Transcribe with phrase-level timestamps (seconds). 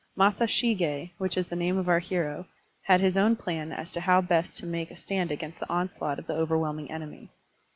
[0.17, 2.47] Masashig6, which is the name of our hero,
[2.81, 6.17] had his own: plan as to how best to make a stand against the onslaught
[6.17, 7.29] of the over whelming enemy.